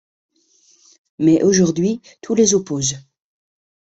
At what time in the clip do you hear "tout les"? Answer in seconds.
2.21-2.55